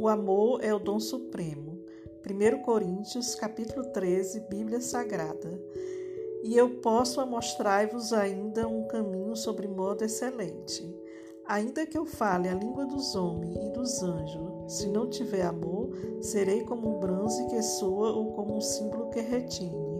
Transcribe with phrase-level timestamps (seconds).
[0.00, 1.76] O amor é o dom supremo.
[2.24, 5.60] 1 Coríntios, capítulo 13, Bíblia Sagrada.
[6.44, 10.88] E eu posso mostrar-vos ainda um caminho sobre modo excelente.
[11.44, 15.90] Ainda que eu fale a língua dos homens e dos anjos, se não tiver amor,
[16.20, 19.98] serei como um bronze que soa ou como um símbolo que retine.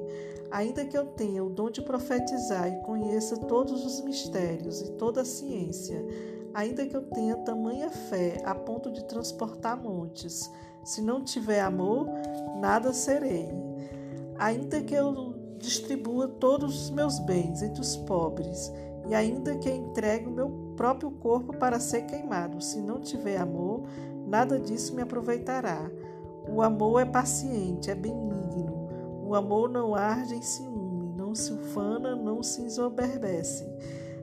[0.53, 5.23] Ainda que eu tenha o dom de profetizar e conheça todos os mistérios e toda
[5.23, 6.07] a ciência,
[6.55, 10.51] ainda que eu tenha tamanha fé a ponto de transportar montes,
[10.85, 12.09] se não tiver amor,
[12.61, 13.49] nada serei.
[14.39, 18.73] Ainda que eu distribua todos os meus bens entre os pobres,
[19.09, 23.83] e ainda que entregue o meu próprio corpo para ser queimado, se não tiver amor,
[24.27, 25.91] nada disso me aproveitará.
[26.49, 28.89] O amor é paciente, é benigno.
[29.27, 33.67] O amor não arde em ciúme, não se ufana, não se ensoberbece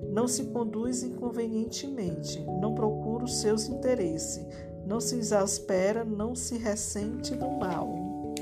[0.02, 4.46] não se conduz inconvenientemente, não procura os seus interesses,
[4.86, 8.34] não se exaspera, não se ressente do mal.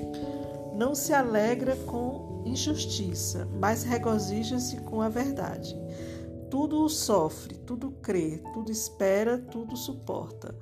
[0.75, 5.79] Não se alegra com injustiça, mas regozija-se com a verdade.
[6.49, 10.55] Tudo sofre, tudo crê, tudo espera, tudo suporta.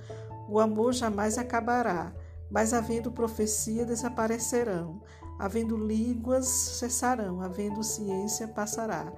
[0.47, 2.13] O amor jamais acabará,
[2.49, 5.01] mas havendo profecia desaparecerão,
[5.39, 9.11] havendo línguas cessarão, havendo ciência passará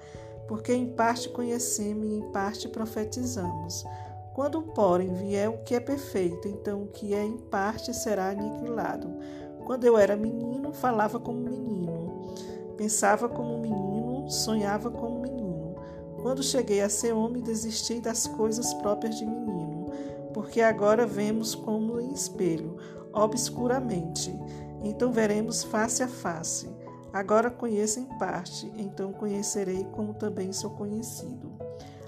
[0.47, 3.86] porque em parte conhecemos e em parte profetizamos.
[4.33, 9.08] Quando, porém, vier o que é perfeito, então o que é em parte será aniquilado.
[9.66, 12.33] Quando eu era menino, falava como menino,
[12.75, 15.75] pensava como menino, sonhava como menino.
[16.22, 19.91] Quando cheguei a ser homem, desisti das coisas próprias de menino,
[20.33, 22.78] porque agora vemos como em espelho,
[23.13, 24.33] obscuramente.
[24.83, 26.69] Então veremos face a face.
[27.14, 31.53] Agora conheço em parte, então conhecerei como também sou conhecido.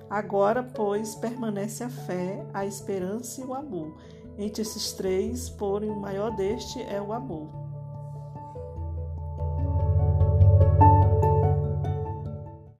[0.10, 3.96] Agora, pois, permanece a fé, a esperança e o amor.
[4.38, 7.65] Entre esses três, porém, o maior deste é o amor.